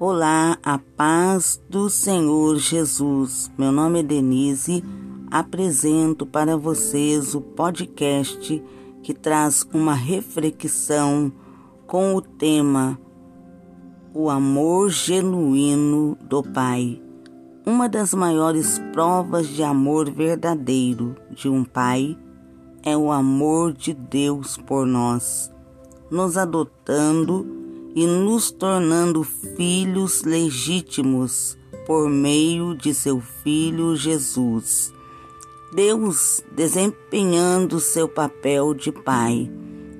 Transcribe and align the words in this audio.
Olá, 0.00 0.56
a 0.62 0.78
paz 0.78 1.60
do 1.68 1.90
Senhor 1.90 2.56
Jesus. 2.56 3.50
Meu 3.58 3.72
nome 3.72 3.98
é 3.98 4.02
Denise. 4.04 4.84
Apresento 5.28 6.24
para 6.24 6.56
vocês 6.56 7.34
o 7.34 7.40
podcast 7.40 8.62
que 9.02 9.12
traz 9.12 9.66
uma 9.74 9.94
reflexão 9.94 11.32
com 11.84 12.14
o 12.14 12.22
tema 12.22 12.96
O 14.14 14.30
amor 14.30 14.88
genuíno 14.88 16.16
do 16.22 16.44
Pai. 16.44 17.02
Uma 17.66 17.88
das 17.88 18.14
maiores 18.14 18.80
provas 18.92 19.48
de 19.48 19.64
amor 19.64 20.08
verdadeiro 20.08 21.16
de 21.28 21.48
um 21.48 21.64
pai 21.64 22.16
é 22.84 22.96
o 22.96 23.10
amor 23.10 23.72
de 23.72 23.94
Deus 23.94 24.56
por 24.58 24.86
nós, 24.86 25.52
nos 26.08 26.36
adotando 26.36 27.67
e 27.94 28.06
nos 28.06 28.50
tornando 28.50 29.24
filhos 29.24 30.22
legítimos 30.22 31.56
por 31.86 32.08
meio 32.08 32.74
de 32.74 32.92
seu 32.92 33.20
Filho 33.42 33.96
Jesus. 33.96 34.92
Deus 35.72 36.42
desempenhando 36.54 37.80
seu 37.80 38.08
papel 38.08 38.74
de 38.74 38.92
Pai, 38.92 39.50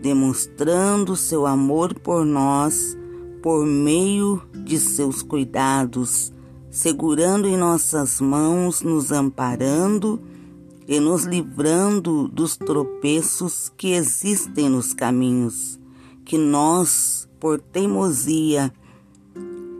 demonstrando 0.00 1.16
seu 1.16 1.46
amor 1.46 1.94
por 1.94 2.24
nós 2.24 2.96
por 3.42 3.66
meio 3.66 4.42
de 4.64 4.78
seus 4.78 5.22
cuidados, 5.22 6.32
segurando 6.70 7.46
em 7.46 7.56
nossas 7.56 8.18
mãos, 8.18 8.80
nos 8.80 9.12
amparando 9.12 10.20
e 10.88 10.98
nos 10.98 11.24
livrando 11.24 12.26
dos 12.28 12.56
tropeços 12.56 13.70
que 13.76 13.92
existem 13.92 14.70
nos 14.70 14.94
caminhos 14.94 15.78
que 16.24 16.38
nós 16.38 17.28
por 17.38 17.60
teimosia, 17.60 18.72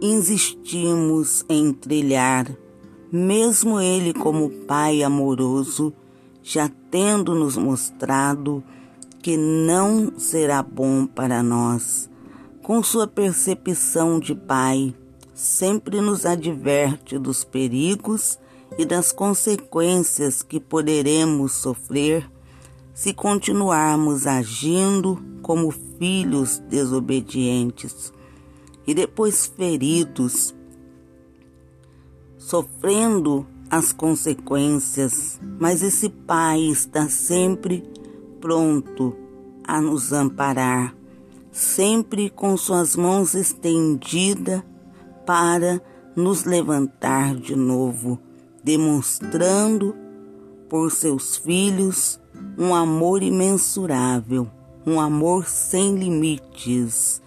insistimos 0.00 1.44
em 1.48 1.72
trilhar, 1.72 2.46
mesmo 3.10 3.80
Ele, 3.80 4.12
como 4.12 4.50
Pai 4.50 5.02
amoroso, 5.02 5.92
já 6.42 6.70
tendo 6.90 7.34
nos 7.34 7.56
mostrado 7.56 8.62
que 9.22 9.34
não 9.36 10.12
será 10.18 10.62
bom 10.62 11.06
para 11.06 11.42
nós. 11.42 12.10
Com 12.62 12.82
sua 12.82 13.06
percepção 13.06 14.20
de 14.20 14.34
Pai, 14.34 14.94
sempre 15.32 16.02
nos 16.02 16.26
adverte 16.26 17.18
dos 17.18 17.44
perigos 17.44 18.38
e 18.76 18.84
das 18.84 19.10
consequências 19.10 20.42
que 20.42 20.60
poderemos 20.60 21.52
sofrer 21.52 22.30
se 22.92 23.14
continuarmos 23.14 24.26
agindo 24.26 25.18
como 25.44 25.70
filhos 25.70 26.58
desobedientes 26.70 28.10
e 28.86 28.94
depois 28.94 29.46
feridos, 29.46 30.54
sofrendo 32.38 33.46
as 33.70 33.92
consequências, 33.92 35.38
mas 35.60 35.82
esse 35.82 36.08
Pai 36.08 36.60
está 36.60 37.10
sempre 37.10 37.84
pronto 38.40 39.14
a 39.66 39.82
nos 39.82 40.14
amparar, 40.14 40.96
sempre 41.52 42.30
com 42.30 42.56
suas 42.56 42.96
mãos 42.96 43.34
estendidas 43.34 44.62
para 45.26 45.80
nos 46.16 46.44
levantar 46.44 47.36
de 47.36 47.54
novo, 47.54 48.18
demonstrando 48.62 49.94
por 50.70 50.90
seus 50.90 51.36
filhos 51.36 52.18
um 52.56 52.74
amor 52.74 53.22
imensurável, 53.22 54.50
um 54.86 55.00
amor 55.00 55.46
sem 55.46 55.96
limites. 55.96 57.22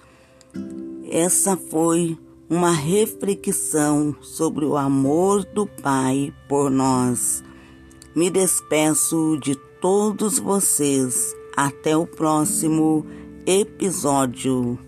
Essa 1.10 1.58
foi 1.58 2.18
uma 2.50 2.72
reflexão 2.72 4.16
sobre 4.22 4.66
o 4.66 4.78
amor 4.78 5.44
do 5.44 5.66
Pai 5.66 6.34
por 6.48 6.70
nós. 6.70 7.44
Me 8.16 8.30
despeço 8.30 9.38
de 9.42 9.56
todos 9.82 10.40
vocês. 10.40 11.36
Até 11.56 11.98
o 11.98 12.06
próximo 12.06 13.06
episódio. 13.46 14.87